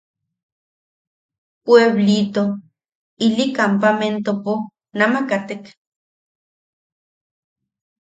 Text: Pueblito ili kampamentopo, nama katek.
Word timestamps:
Pueblito 1.65 2.43
ili 3.27 3.45
kampamentopo, 3.59 4.55
nama 5.01 5.21
katek. 5.33 5.63